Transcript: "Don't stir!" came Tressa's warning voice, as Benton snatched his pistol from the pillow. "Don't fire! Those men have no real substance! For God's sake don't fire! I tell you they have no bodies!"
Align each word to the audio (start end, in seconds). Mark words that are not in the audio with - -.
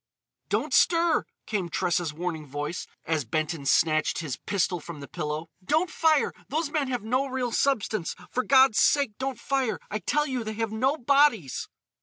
"Don't 0.49 0.73
stir!" 0.73 1.25
came 1.45 1.69
Tressa's 1.69 2.11
warning 2.11 2.47
voice, 2.47 2.87
as 3.05 3.23
Benton 3.23 3.67
snatched 3.67 4.17
his 4.17 4.35
pistol 4.35 4.79
from 4.79 4.99
the 4.99 5.07
pillow. 5.07 5.51
"Don't 5.63 5.91
fire! 5.91 6.33
Those 6.49 6.71
men 6.71 6.87
have 6.87 7.03
no 7.03 7.27
real 7.27 7.51
substance! 7.51 8.15
For 8.31 8.43
God's 8.43 8.79
sake 8.79 9.11
don't 9.19 9.37
fire! 9.39 9.79
I 9.91 9.99
tell 9.99 10.25
you 10.25 10.43
they 10.43 10.53
have 10.53 10.71
no 10.71 10.97
bodies!" 10.97 11.69